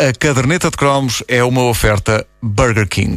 A 0.00 0.12
caderneta 0.16 0.70
de 0.70 0.76
cromos 0.76 1.24
é 1.26 1.42
uma 1.42 1.64
oferta 1.64 2.24
Burger 2.40 2.88
King. 2.88 3.16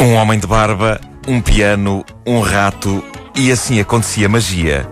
Um 0.00 0.14
homem 0.14 0.38
de 0.38 0.46
barba, 0.46 1.00
um 1.26 1.40
piano, 1.40 2.04
um 2.24 2.40
rato 2.40 3.02
e 3.34 3.50
assim 3.50 3.80
acontecia 3.80 4.28
magia. 4.28 4.88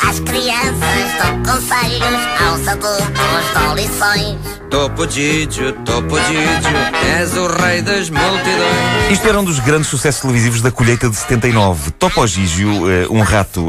As 0.00 0.20
crianças 0.20 1.12
dão 1.20 1.42
conselhos, 1.42 2.20
aos 2.40 2.68
adultos 2.68 3.52
dão 3.52 3.74
lições. 3.74 4.53
Topo 4.74 5.06
Didio, 5.06 5.72
Topo 5.84 6.18
Didio, 6.18 6.76
és 7.16 7.36
o 7.36 7.46
rei 7.46 7.80
das 7.80 8.10
multidões. 8.10 9.08
Isto 9.08 9.28
era 9.28 9.38
um 9.38 9.44
dos 9.44 9.60
grandes 9.60 9.86
sucessos 9.86 10.20
televisivos 10.20 10.60
da 10.62 10.72
colheita 10.72 11.08
de 11.08 11.14
79. 11.14 11.92
Topo 11.92 12.26
Gigio, 12.26 12.90
eh, 12.90 13.06
um 13.08 13.20
rato 13.20 13.68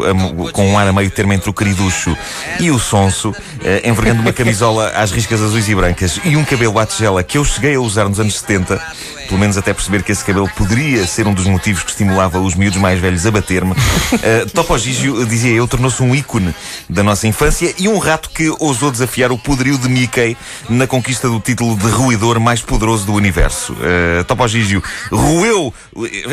com 0.51 0.67
um 0.67 0.75
ar 0.75 0.87
a 0.87 0.91
meio 0.91 1.11
termo 1.11 1.31
entre 1.31 1.47
o 1.47 1.53
queriducho 1.53 2.17
e 2.59 2.71
o 2.71 2.79
sonso, 2.79 3.35
eh, 3.63 3.87
envergando 3.87 4.23
uma 4.23 4.33
camisola 4.33 4.89
às 4.95 5.11
riscas 5.11 5.43
azuis 5.43 5.69
e 5.69 5.75
brancas 5.75 6.19
e 6.25 6.35
um 6.35 6.43
cabelo 6.43 6.79
à 6.79 6.87
tigela 6.87 7.21
que 7.21 7.37
eu 7.37 7.45
cheguei 7.45 7.75
a 7.75 7.79
usar 7.79 8.09
nos 8.09 8.19
anos 8.19 8.39
70, 8.39 8.81
pelo 9.25 9.39
menos 9.39 9.57
até 9.57 9.73
perceber 9.73 10.03
que 10.03 10.11
esse 10.11 10.23
cabelo 10.23 10.49
poderia 10.55 11.05
ser 11.05 11.27
um 11.27 11.33
dos 11.33 11.45
motivos 11.45 11.83
que 11.83 11.91
estimulava 11.91 12.39
os 12.39 12.55
miúdos 12.55 12.79
mais 12.79 12.99
velhos 12.99 13.25
a 13.25 13.31
bater-me. 13.31 13.73
Uh, 14.15 14.49
Topo 14.51 14.77
Gigio, 14.77 15.25
dizia 15.25 15.51
eu, 15.51 15.67
tornou-se 15.67 16.01
um 16.01 16.15
ícone 16.15 16.53
da 16.89 17.03
nossa 17.03 17.27
infância 17.27 17.73
e 17.77 17.87
um 17.87 17.97
rato 17.97 18.29
que 18.29 18.49
ousou 18.59 18.89
desafiar 18.89 19.31
o 19.31 19.37
poderio 19.37 19.77
de 19.77 19.89
Mickey 19.89 20.37
na 20.69 20.87
conquista 20.87 21.27
do 21.27 21.39
título 21.39 21.75
de 21.75 21.87
ruidor 21.87 22.39
mais 22.39 22.61
poderoso 22.61 23.05
do 23.05 23.13
universo. 23.13 23.73
Uh, 23.73 24.23
Topo 24.23 24.47
Gigio 24.47 24.81
roeu, 25.11 25.73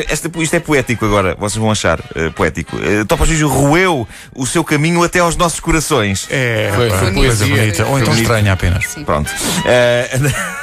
esta, 0.08 0.30
isto 0.38 0.54
é 0.54 0.60
poético 0.60 1.04
agora, 1.04 1.34
vocês 1.38 1.56
vão 1.60 1.70
achar 1.70 1.98
uh, 2.00 2.30
poético. 2.34 2.76
Uh, 2.76 3.04
Topo 3.04 3.26
Gigio 3.26 3.48
roeu 3.48 4.06
o 4.34 4.46
seu 4.46 4.62
caminho 4.62 5.02
até 5.02 5.18
aos 5.18 5.34
nossos 5.36 5.58
corações. 5.60 6.26
É, 6.30 6.70
Foi- 6.74 6.88
pá, 6.90 6.98
foi 6.98 7.12
coisa 7.12 7.46
bonita. 7.46 7.84
Ou 7.86 7.98
então 7.98 8.12
bonito. 8.12 8.22
estranha 8.22 8.52
apenas. 8.52 8.84
Pronto. 9.04 9.30
Eh, 9.64 10.18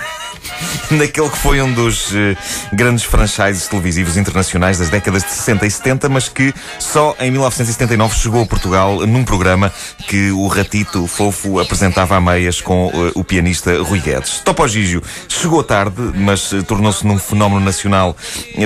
Naquele 0.92 1.30
que 1.30 1.38
foi 1.38 1.62
um 1.62 1.72
dos 1.72 2.14
eh, 2.14 2.36
grandes 2.74 3.04
franchises 3.04 3.68
televisivos 3.68 4.18
internacionais 4.18 4.80
das 4.80 4.90
décadas 4.90 5.24
de 5.24 5.32
60 5.32 5.66
e 5.66 5.72
70, 5.72 6.10
mas 6.10 6.28
que 6.28 6.54
só 6.80 7.16
em 7.20 7.32
1979 7.32 8.16
chegou 8.16 8.44
a 8.44 8.46
Portugal 8.46 9.06
num 9.06 9.24
programa 9.24 9.72
que 10.08 10.32
o 10.32 10.48
Ratito 10.48 11.06
Fofo 11.08 11.60
apresentava 11.60 12.16
a 12.16 12.22
meias 12.22 12.62
com 12.62 12.92
eh, 12.94 13.12
o 13.16 13.24
pianista 13.24 13.82
Rui 13.82 14.00
Guedes. 14.00 14.42
Topo 14.44 14.68
Gigio 14.68 15.02
chegou 15.28 15.64
tarde, 15.64 16.02
mas 16.16 16.52
eh, 16.54 16.62
tornou-se 16.62 17.06
num 17.06 17.18
fenómeno 17.18 17.62
nacional 17.62 18.16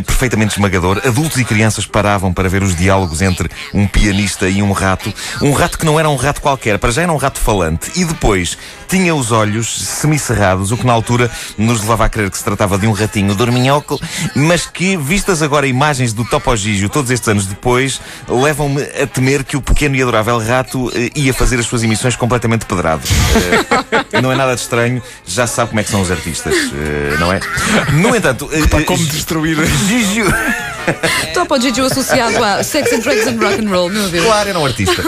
perfeitamente 0.05 0.53
esmagador. 0.53 1.01
Adultos 1.05 1.37
e 1.37 1.45
crianças 1.45 1.85
paravam 1.85 2.33
para 2.33 2.49
ver 2.49 2.63
os 2.63 2.75
diálogos 2.75 3.21
entre 3.21 3.49
um 3.73 3.87
pianista 3.87 4.49
e 4.49 4.61
um 4.61 4.71
rato. 4.71 5.13
Um 5.41 5.51
rato 5.51 5.77
que 5.77 5.85
não 5.85 5.99
era 5.99 6.09
um 6.09 6.15
rato 6.15 6.41
qualquer, 6.41 6.79
para 6.79 6.91
já 6.91 7.03
era 7.03 7.11
um 7.11 7.17
rato 7.17 7.39
falante. 7.39 7.91
E 7.95 8.05
depois 8.05 8.57
tinha 8.87 9.13
os 9.13 9.31
olhos 9.31 9.73
semicerrados, 9.81 10.71
o 10.71 10.77
que 10.77 10.85
na 10.85 10.93
altura 10.93 11.29
nos 11.57 11.82
levava 11.83 12.05
a 12.05 12.09
crer 12.09 12.29
que 12.29 12.37
se 12.37 12.43
tratava 12.43 12.77
de 12.77 12.87
um 12.87 12.91
ratinho 12.91 13.35
dorminhoco, 13.35 13.99
mas 14.35 14.65
que, 14.65 14.97
vistas 14.97 15.41
agora 15.41 15.67
imagens 15.67 16.13
do 16.13 16.25
Topo 16.25 16.55
Gigio 16.55 16.89
todos 16.89 17.11
estes 17.11 17.27
anos 17.27 17.45
depois, 17.45 18.01
levam-me 18.27 18.81
a 18.81 19.05
temer 19.05 19.43
que 19.43 19.55
o 19.55 19.61
pequeno 19.61 19.95
e 19.95 20.01
adorável 20.01 20.39
rato 20.39 20.91
eh, 20.95 21.09
ia 21.15 21.33
fazer 21.33 21.59
as 21.59 21.65
suas 21.65 21.83
emissões 21.83 22.15
completamente 22.15 22.65
pedrado. 22.65 23.03
Eh, 24.13 24.21
não 24.21 24.31
é 24.31 24.35
nada 24.35 24.55
de 24.55 24.61
estranho, 24.61 25.01
já 25.25 25.45
se 25.45 25.55
sabe 25.55 25.69
como 25.69 25.79
é 25.79 25.83
que 25.83 25.91
são 25.91 26.01
os 26.01 26.11
artistas, 26.11 26.53
eh, 26.55 27.17
não 27.19 27.31
é? 27.31 27.39
No 27.93 28.15
entanto, 28.15 28.49
eh, 28.51 28.83
Como 28.85 29.05
destruir. 29.05 29.57
Gigio. 29.87 30.25
Topo 31.33 31.59
Gigio 31.59 31.85
associado 31.85 32.43
a 32.43 32.63
Sex 32.63 32.91
and 32.93 32.99
Drugs 32.99 33.27
and 33.27 33.39
Rock 33.39 33.65
and 33.65 33.69
Roll, 33.69 33.89
meu 33.89 34.09
Deus. 34.09 34.25
Claro, 34.25 34.49
era 34.49 34.59
um 34.59 34.65
artista. 34.65 35.03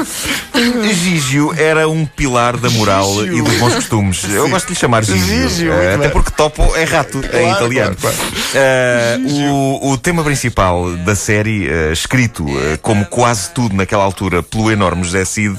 Gigio 0.94 1.54
era 1.58 1.88
um 1.88 2.06
pilar 2.06 2.58
da 2.58 2.70
moral 2.70 3.26
e 3.26 3.42
dos 3.42 3.54
bons 3.58 3.76
costumes. 3.76 4.24
Eu 4.34 4.50
gosto 4.50 4.68
de 4.68 4.74
lhe 4.74 4.80
chamar 4.80 5.04
Gigio. 5.04 5.50
Gigio, 5.50 5.74
eh, 5.74 5.76
muito 5.76 5.88
até 5.90 5.98
bem. 5.98 6.10
porque 6.12 6.32
topo 6.32 6.76
é 6.76 6.84
rato 6.84 7.20
em 7.34 7.52
italiano. 7.52 7.96
claro, 8.00 8.16
Eh, 8.54 9.18
o, 9.52 9.92
o 9.92 9.98
tema 9.98 10.24
principal 10.24 10.92
da 10.98 11.16
série, 11.16 11.68
eh, 11.68 11.92
escrito 11.92 12.46
eh, 12.48 12.78
como 12.82 13.06
quase 13.06 13.50
tudo 13.52 13.76
naquela 13.76 14.04
altura 14.04 14.42
pelo 14.42 14.72
enorme 14.72 15.04
José 15.04 15.26
Cid, 15.26 15.58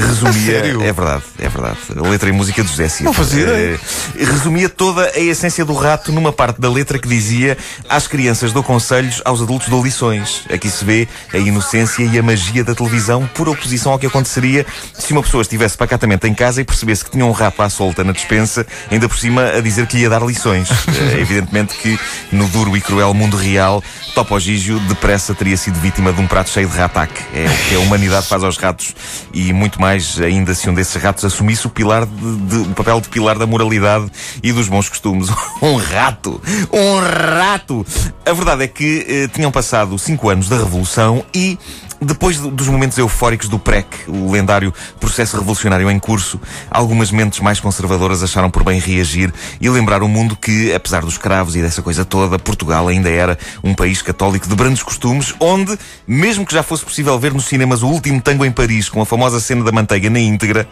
resumia. 0.00 0.32
sério? 0.32 0.82
É 0.82 0.92
verdade, 0.92 1.22
é 1.38 1.48
verdade. 1.48 1.78
A 1.96 2.02
letra 2.02 2.28
e 2.28 2.32
música 2.32 2.62
do 2.62 2.68
José 2.68 2.88
Cid. 2.88 3.04
Não 3.04 3.12
fazia. 3.12 3.46
Eh, 3.46 3.78
resumia 4.18 4.68
toda 4.68 5.10
a 5.14 5.20
essência 5.20 5.64
do 5.64 5.74
rato 5.74 6.12
numa 6.12 6.32
parte 6.32 6.60
da 6.60 6.70
letra 6.70 6.98
que 6.98 7.08
dizia: 7.08 7.56
Às 7.88 8.06
crianças 8.06 8.52
dou 8.52 8.62
conselhos, 8.62 9.22
aos 9.24 9.40
adultos 9.40 9.68
dou 9.68 9.82
lições. 9.82 10.42
Aqui 10.52 10.68
se 10.68 10.84
vê 10.84 11.08
a 11.32 11.38
inocência 11.38 12.04
e 12.04 12.18
a 12.18 12.22
magia 12.22 12.64
da 12.64 12.74
televisão 12.74 13.28
por 13.34 13.48
oposição 13.48 13.92
ao 13.92 13.98
que 13.98 14.06
aconteceria 14.06 14.66
se 14.92 15.12
uma 15.12 15.22
pessoa 15.22 15.42
estivesse 15.42 15.76
pacatamente 15.76 16.26
em 16.26 16.34
casa 16.34 16.60
e 16.60 16.64
percebesse 16.64 17.04
que 17.04 17.10
tinha 17.10 17.24
um 17.24 17.32
rato 17.32 17.62
à 17.62 17.68
solta 17.68 18.02
na 18.02 18.12
despensa, 18.12 18.66
ainda 18.90 19.08
por 19.08 19.18
cima 19.18 19.50
a 19.50 19.60
dizer 19.60 19.86
que 19.86 19.96
lhe 19.96 20.02
ia 20.02 20.10
dar 20.10 20.22
lições. 20.22 20.68
Eh, 20.94 21.20
evidentemente 21.20 21.74
que 21.74 21.98
no 22.30 22.46
duro 22.48 22.76
e 22.76 22.80
cruel 22.80 23.12
mundo 23.12 23.36
real, 23.36 23.82
Topo 24.14 24.38
Gigio 24.38 24.78
depressa 24.80 25.34
teria 25.34 25.56
sido 25.56 25.78
vítima 25.80 26.12
de 26.12 26.20
um 26.20 26.26
prato 26.26 26.50
cheio 26.50 26.68
de 26.68 26.76
rataque. 26.76 27.20
É 27.34 27.46
o 27.46 27.68
que 27.68 27.74
a 27.74 27.78
humanidade 27.80 28.26
faz 28.26 28.44
aos 28.44 28.56
ratos 28.56 28.94
e 29.32 29.52
muito 29.52 29.80
mais 29.80 29.83
ainda 30.20 30.54
se 30.54 30.68
um 30.68 30.74
desses 30.74 31.00
ratos 31.02 31.24
assumisse 31.24 31.66
o 31.66 31.70
pilar 31.70 32.06
de, 32.06 32.36
de- 32.36 32.56
o 32.70 32.74
papel 32.74 33.00
de 33.00 33.08
pilar 33.08 33.38
da 33.38 33.46
moralidade 33.46 34.06
e 34.42 34.52
dos 34.52 34.68
bons 34.68 34.88
costumes. 34.88 35.28
Um 35.62 35.76
rato! 35.76 36.40
Um 36.72 36.98
rato! 36.98 37.86
A 38.26 38.32
verdade 38.32 38.64
é 38.64 38.68
que 38.68 39.04
eh, 39.08 39.28
tinham 39.28 39.50
passado 39.50 39.98
cinco 39.98 40.28
anos 40.28 40.48
da 40.48 40.56
Revolução 40.58 41.24
e 41.34 41.58
depois 42.00 42.38
do- 42.38 42.50
dos 42.50 42.68
momentos 42.68 42.96
eufóricos 42.98 43.48
do 43.48 43.58
PREC, 43.58 43.86
o 44.08 44.30
lendário 44.30 44.72
processo 45.00 45.36
revolucionário 45.36 45.90
em 45.90 45.98
curso, 45.98 46.40
algumas 46.70 47.10
mentes 47.10 47.40
mais 47.40 47.60
conservadoras 47.60 48.22
acharam 48.22 48.50
por 48.50 48.62
bem 48.64 48.78
reagir 48.80 49.32
e 49.60 49.68
lembrar 49.68 50.02
o 50.02 50.08
mundo 50.08 50.36
que, 50.36 50.72
apesar 50.74 51.02
dos 51.02 51.16
cravos 51.18 51.56
e 51.56 51.62
dessa 51.62 51.82
coisa 51.82 52.04
toda, 52.04 52.38
Portugal 52.38 52.88
ainda 52.88 53.08
era 53.08 53.38
um 53.62 53.74
país 53.74 54.02
católico 54.02 54.48
de 54.48 54.54
brandos 54.54 54.82
costumes, 54.82 55.34
onde, 55.40 55.78
mesmo 56.06 56.44
que 56.44 56.52
já 56.54 56.62
fosse 56.62 56.84
possível 56.84 57.18
ver 57.18 57.32
nos 57.32 57.46
cinemas 57.46 57.82
o 57.82 57.88
último 57.88 58.20
tango 58.20 58.44
em 58.44 58.52
Paris, 58.52 58.88
com 58.88 59.00
a 59.00 59.06
famosa 59.06 59.40
cena 59.40 59.64
da 59.64 59.72
manteiga 59.72 60.10
na 60.10 60.18
íntegra, 60.20 60.68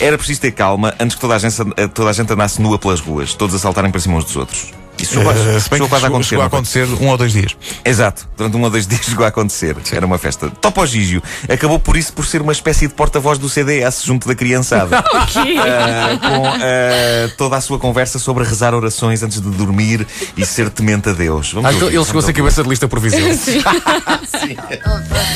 era 0.00 0.16
preciso 0.16 0.40
ter 0.40 0.52
calma 0.52 0.94
antes 1.00 1.14
que 1.16 1.20
toda 1.20 1.34
a 1.34 1.38
gente, 1.38 1.56
toda 1.94 2.10
a 2.10 2.12
gente 2.12 2.32
andasse 2.32 2.60
nua 2.60 2.78
pelas 2.78 3.00
ruas, 3.00 3.34
todos 3.34 3.54
a 3.54 3.58
saltarem 3.58 3.90
para 3.90 4.00
cima 4.00 4.16
uns 4.16 4.24
dos 4.24 4.36
outros. 4.36 4.75
Isso 4.98 5.14
chegou, 5.14 5.32
Eh, 5.32 5.34
se 5.34 5.42
bem 5.42 5.78
chegou 5.78 5.86
que 5.86 5.88
quase 5.88 5.94
a 5.94 5.98
chegou, 6.00 6.06
acontecer. 6.06 6.28
chegou 6.30 6.42
a 6.42 6.46
acontecer 6.46 6.84
um 7.04 7.08
ou 7.08 7.16
dois 7.18 7.32
dias. 7.32 7.56
Exato, 7.84 8.26
durante 8.36 8.56
um 8.56 8.62
ou 8.62 8.70
dois 8.70 8.86
dias 8.88 9.02
chegou 9.02 9.24
a 9.24 9.28
acontecer. 9.28 9.76
Era 9.92 10.06
uma 10.06 10.18
festa. 10.18 10.50
Topo 10.50 10.84
Gigio 10.86 11.22
acabou 11.48 11.78
por 11.78 11.96
isso 11.96 12.12
por 12.12 12.24
ser 12.26 12.40
uma 12.42 12.52
espécie 12.52 12.86
de 12.88 12.94
porta-voz 12.94 13.38
do 13.38 13.48
CDS 13.48 14.02
junto 14.04 14.26
da 14.28 14.34
criançada. 14.34 15.04
Ah, 15.36 16.18
com 16.20 16.46
ah, 16.46 17.28
toda 17.36 17.56
a 17.56 17.60
sua 17.60 17.78
conversa 17.78 18.18
sobre 18.18 18.44
rezar 18.44 18.74
orações 18.74 19.22
antes 19.22 19.40
de 19.40 19.48
dormir 19.50 20.06
e 20.36 20.44
ser 20.46 20.70
temente 20.70 21.08
a 21.08 21.12
Deus. 21.12 21.52
Vamos 21.52 21.68
Ah, 21.70 21.72
então 21.72 21.84
ouvir, 21.86 21.96
ele 21.96 22.04
chegou 22.04 22.20
a 22.20 22.32
cabeça 22.32 22.62
de 22.62 22.68
lista 22.68 22.88
os 22.88 22.98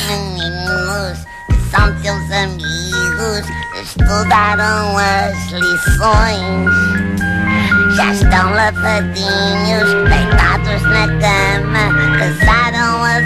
meninos 0.07 1.17
que 1.47 1.75
são 1.75 1.93
teus 2.01 2.31
amigos 2.31 3.45
estudaram 3.83 4.97
as 4.97 5.51
lições. 5.51 7.20
Lavadinhos, 8.61 9.89
deitados 10.07 10.83
na 10.83 11.07
cama, 11.19 11.83
rezaram 12.19 13.03
as 13.03 13.25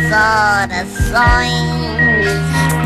orações. 1.12 1.60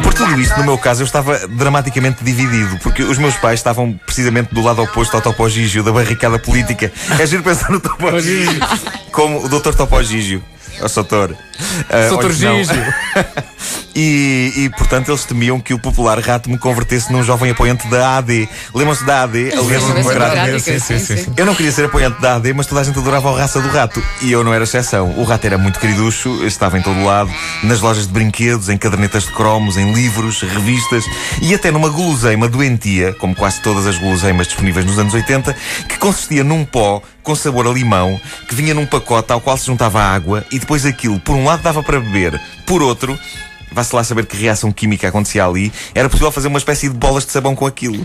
Por 0.01 0.15
tudo 0.15 0.41
isto, 0.41 0.57
no 0.57 0.63
meu 0.63 0.77
caso, 0.79 1.03
eu 1.03 1.05
estava 1.05 1.47
dramaticamente 1.47 2.23
dividido, 2.23 2.79
porque 2.79 3.03
os 3.03 3.19
meus 3.19 3.35
pais 3.35 3.59
estavam 3.59 3.93
precisamente 4.03 4.51
do 4.51 4.63
lado 4.63 4.81
oposto 4.81 5.13
ao 5.13 5.21
Topo 5.21 5.47
Gigio, 5.47 5.83
da 5.83 5.91
barricada 5.91 6.39
política. 6.39 6.91
É 7.19 7.27
giro 7.27 7.43
pensar 7.43 7.69
no 7.69 7.79
Topo 7.79 8.19
Gigio 8.19 8.59
como 9.11 9.45
o 9.45 9.47
Dr. 9.47 9.75
Topo 9.75 10.01
Gigio. 10.01 10.43
Soutor 12.09 12.31
olha, 12.31 12.49
não. 12.49 12.63
Gigi. 12.63 12.73
E, 13.95 14.53
e, 14.55 14.69
portanto 14.77 15.09
eles 15.09 15.25
temiam 15.25 15.59
que 15.59 15.73
o 15.73 15.79
popular 15.79 16.19
rato 16.19 16.49
me 16.49 16.57
convertesse 16.57 17.11
num 17.11 17.21
jovem 17.21 17.51
apoiante 17.51 17.87
da 17.87 18.17
AD. 18.17 18.47
Lembram-se 18.73 19.03
da 19.03 19.23
AD? 19.23 19.51
Aliança 19.51 19.93
Democrática. 19.93 20.45
Democrática, 20.45 20.59
sim, 20.59 20.79
sim, 20.79 20.99
sim, 20.99 21.17
sim. 21.17 21.33
Eu 21.35 21.45
não 21.45 21.53
queria 21.53 21.71
ser 21.71 21.85
apoiante 21.85 22.21
da 22.21 22.35
AD, 22.35 22.53
mas 22.53 22.65
toda 22.65 22.79
a 22.79 22.83
gente 22.83 22.97
adorava 22.97 23.29
o 23.29 23.35
raça 23.35 23.59
do 23.59 23.67
rato. 23.67 24.01
E 24.21 24.31
eu 24.31 24.41
não 24.43 24.53
era 24.53 24.63
exceção. 24.63 25.13
O 25.17 25.23
rato 25.23 25.45
era 25.45 25.57
muito 25.57 25.79
queriducho, 25.79 26.45
estava 26.45 26.77
em 26.77 26.81
todo 26.81 27.03
lado, 27.03 27.29
nas 27.63 27.81
lojas 27.81 28.07
de 28.07 28.13
brinquedos, 28.13 28.69
em 28.69 28.77
cadernetas 28.77 29.23
de 29.23 29.31
cromos, 29.31 29.75
em 29.75 29.91
livros, 29.91 30.41
revistas 30.41 31.03
e 31.41 31.53
até 31.53 31.71
numa 31.71 31.89
guloseima 31.89 32.47
doentia, 32.47 33.13
como 33.13 33.35
quase 33.35 33.59
todas 33.61 33.85
as 33.85 33.97
guloseimas 33.97 34.47
disponíveis 34.47 34.85
nos 34.85 34.97
anos 34.97 35.13
80, 35.13 35.53
que 35.89 35.97
consistia 35.97 36.43
num 36.43 36.63
pó 36.63 37.01
com 37.24 37.36
sabor 37.36 37.68
a 37.68 37.71
limão, 37.71 38.19
que 38.48 38.56
vinha 38.56 38.74
num 38.74 38.86
pacote 38.86 39.31
ao 39.31 39.39
qual 39.42 39.57
se 39.57 39.68
juntava 39.68 40.01
água 40.01 40.45
e 40.51 40.57
depois 40.60 40.86
aquilo, 40.86 41.19
por 41.19 41.36
um 41.36 41.45
lado, 41.45 41.62
dava 41.62 41.83
para 41.83 42.00
beber, 42.00 42.39
por 42.66 42.81
outro. 42.81 43.18
Vá-se 43.71 43.95
lá 43.95 44.04
saber 44.04 44.25
que 44.25 44.36
reação 44.36 44.71
química 44.71 45.07
acontecia 45.07 45.45
ali. 45.45 45.71
Era 45.94 46.10
possível 46.10 46.31
fazer 46.31 46.48
uma 46.48 46.57
espécie 46.57 46.89
de 46.89 46.95
bolas 46.95 47.24
de 47.25 47.31
sabão 47.31 47.56
com 47.56 47.68
aquilo. 47.68 48.04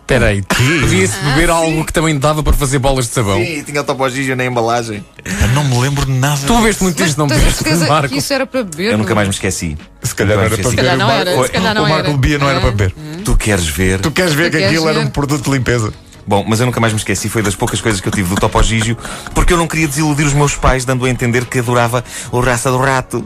Espera 0.00 0.26
aí, 0.26 0.42
podia-se 0.42 1.16
beber 1.20 1.48
algo 1.48 1.82
que 1.82 1.92
também 1.92 2.18
dava 2.18 2.42
para 2.42 2.52
fazer 2.52 2.78
bolas 2.78 3.06
de 3.06 3.14
sabão. 3.14 3.38
Sim, 3.42 3.62
tinha 3.62 3.80
o 3.80 3.84
topogígio 3.84 4.36
na 4.36 4.44
embalagem. 4.44 5.02
Eu 5.24 5.48
não 5.54 5.64
me 5.64 5.78
lembro 5.78 6.04
de 6.04 6.12
nada. 6.12 6.40
Tu 6.46 6.54
bebeste 6.58 6.82
muito 6.82 7.02
isto, 7.02 7.16
não 7.16 7.26
bebeste, 7.26 7.64
Marco? 7.88 8.08
que 8.10 8.18
isso 8.18 8.30
era 8.32 8.44
para 8.46 8.64
beber? 8.64 8.92
Eu 8.92 8.98
nunca 8.98 9.10
não? 9.10 9.16
mais 9.16 9.28
me 9.28 9.34
esqueci. 9.34 9.78
Se 10.02 10.14
calhar 10.14 10.36
não 10.36 10.44
era 10.44 10.54
para 10.58 10.68
Se 10.68 10.76
beber. 10.76 10.76
calhar 10.82 10.98
não 10.98 11.06
O 11.06 11.10
era, 11.10 11.24
Marco- 11.30 11.46
se 11.46 11.52
calhar 11.52 11.74
não 11.74 11.84
o 11.84 11.88
Marco 11.88 12.06
era. 12.08 12.16
bebia, 12.18 12.38
não 12.38 12.50
era 12.50 12.60
para 12.60 12.70
beber. 12.72 12.94
Tu 13.24 13.36
queres 13.38 13.66
ver? 13.66 14.00
Tu 14.00 14.10
queres 14.10 14.34
ver 14.34 14.44
Tu 14.44 14.50
que 14.50 14.56
queres 14.58 14.66
aquilo 14.74 14.88
era 14.90 14.98
ver? 14.98 15.06
um 15.06 15.10
produto 15.10 15.44
de 15.44 15.50
limpeza? 15.56 15.94
Bom, 16.26 16.44
mas 16.46 16.60
eu 16.60 16.66
nunca 16.66 16.80
mais 16.80 16.92
me 16.92 16.98
esqueci. 16.98 17.28
Foi 17.28 17.42
das 17.42 17.54
poucas 17.54 17.80
coisas 17.80 18.00
que 18.00 18.08
eu 18.08 18.12
tive 18.12 18.28
do 18.28 18.36
Topogígio, 18.36 18.96
porque 19.34 19.52
eu 19.52 19.58
não 19.58 19.66
queria 19.66 19.86
desiludir 19.86 20.26
os 20.26 20.32
meus 20.32 20.56
pais, 20.56 20.84
dando 20.84 21.04
a 21.04 21.10
entender 21.10 21.44
que 21.44 21.58
adorava 21.58 22.04
o 22.32 22.40
raça 22.40 22.70
do 22.70 22.78
rato. 22.78 23.24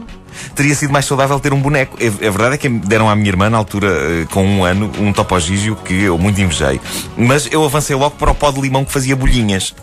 Teria 0.55 0.75
sido 0.75 0.91
mais 0.91 1.05
saudável 1.05 1.39
ter 1.39 1.53
um 1.53 1.59
boneco. 1.59 1.97
A 1.97 2.27
a 2.27 2.31
verdade 2.31 2.55
é 2.55 2.57
que 2.57 2.69
deram 2.69 3.09
à 3.09 3.15
minha 3.15 3.29
irmã, 3.29 3.49
na 3.49 3.57
altura, 3.57 3.87
eh, 3.87 4.25
com 4.31 4.45
um 4.45 4.63
ano, 4.63 4.91
um 4.99 5.11
topogígio 5.11 5.75
que 5.75 6.03
eu 6.03 6.17
muito 6.17 6.39
invejei. 6.39 6.79
Mas 7.17 7.47
eu 7.51 7.63
avancei 7.63 7.95
logo 7.95 8.15
para 8.15 8.31
o 8.31 8.35
pó 8.35 8.51
de 8.51 8.61
limão 8.61 8.85
que 8.85 8.91
fazia 8.91 9.15
bolhinhas. 9.15 9.73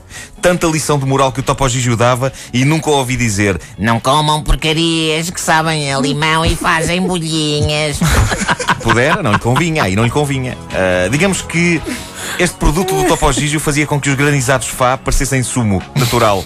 Tanta 0.40 0.66
lição 0.66 0.98
de 0.98 1.04
moral 1.04 1.32
que 1.32 1.40
o 1.40 1.42
topogígio 1.42 1.96
dava 1.96 2.32
e 2.52 2.64
nunca 2.64 2.88
ouvi 2.90 3.16
dizer 3.16 3.60
Não 3.78 3.98
comam 3.98 4.42
porcarias 4.42 5.28
que 5.28 5.40
sabem 5.40 5.92
a 5.92 5.98
limão 5.98 6.44
e 6.44 6.54
fazem 6.54 7.02
bolhinhas. 7.02 7.98
Pudera, 8.82 9.22
não 9.22 9.32
lhe 9.32 9.38
convinha, 9.38 9.82
aí 9.82 9.96
não 9.96 10.04
lhe 10.04 10.10
convinha. 10.10 10.56
Ah, 10.72 11.08
digamos 11.10 11.42
que 11.42 11.82
este 12.38 12.56
produto 12.56 12.94
do 12.94 13.08
Topogígio 13.08 13.58
fazia 13.58 13.86
com 13.86 13.98
que 13.98 14.10
os 14.10 14.14
granizados 14.14 14.68
Fá 14.68 14.96
parecessem 14.96 15.42
sumo 15.42 15.82
natural. 15.94 16.44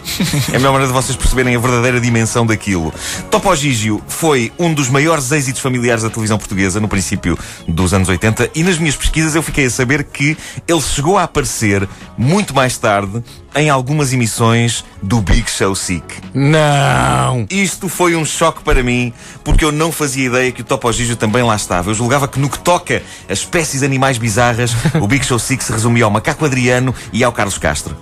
É 0.53 0.57
a 0.57 0.59
melhor 0.59 0.73
maneira 0.73 0.87
de 0.87 0.93
vocês 0.93 1.17
perceberem 1.17 1.57
a 1.57 1.59
verdadeira 1.59 2.01
dimensão 2.01 2.47
daquilo. 2.47 2.93
Topogígio 3.31 4.01
foi 4.07 4.53
um 4.59 4.73
dos 4.73 4.89
maiores 4.89 5.33
êxitos 5.33 5.61
familiares 5.61 6.03
da 6.03 6.11
televisão 6.11 6.39
portuguesa 6.39 6.81
no 6.81 6.89
princípio 6.89 7.37
dos 7.67 7.93
anos 7.93 8.09
80 8.09 8.51
e 8.55 8.63
nas 8.63 8.79
minhas 8.79 8.95
pesquisas 8.95 9.35
eu 9.35 9.43
fiquei 9.43 9.67
a 9.67 9.71
saber 9.71 10.05
que 10.05 10.37
ele 10.69 10.81
chegou 10.81 11.19
a 11.19 11.25
aparecer 11.25 11.89
muito 12.17 12.55
mais 12.55 12.77
tarde 12.79 13.23
em 13.55 13.69
algumas 13.69 14.13
emissões 14.13 14.85
do 15.03 15.21
Big 15.21 15.51
Show 15.51 15.75
Sick. 15.75 16.05
Não! 16.33 17.47
Isto 17.51 17.89
foi 17.89 18.15
um 18.15 18.25
choque 18.25 18.63
para 18.63 18.83
mim, 18.83 19.13
porque 19.43 19.65
eu 19.65 19.73
não 19.73 19.91
fazia 19.91 20.27
ideia 20.27 20.53
que 20.53 20.63
o 20.63 20.65
Topogígio 20.65 21.17
também 21.17 21.43
lá 21.43 21.57
estava. 21.57 21.91
Eu 21.91 21.95
julgava 21.95 22.29
que 22.29 22.39
no 22.39 22.49
que 22.49 22.59
toca 22.59 23.03
a 23.29 23.33
espécies 23.33 23.83
animais 23.83 24.19
bizarras, 24.19 24.75
o 25.01 25.07
Big 25.07 25.25
Show 25.25 25.39
Six 25.39 25.65
se 25.65 25.73
resumia 25.73 26.05
ao 26.05 26.11
macaco 26.11 26.45
Adriano 26.45 26.95
e 27.13 27.25
ao 27.25 27.33
Carlos 27.33 27.59
Castro. 27.59 27.97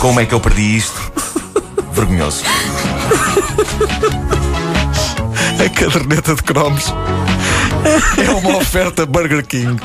Como 0.00 0.20
é 0.20 0.26
que 0.26 0.34
eu 0.34 0.40
perdi 0.40 0.76
isto? 0.76 1.12
Vergonhoso. 1.92 2.42
A 5.64 5.68
caderneta 5.70 6.34
de 6.34 6.42
cromos 6.42 6.92
é 8.18 8.30
uma 8.30 8.58
oferta 8.58 9.06
Burger 9.06 9.44
King. 9.46 9.80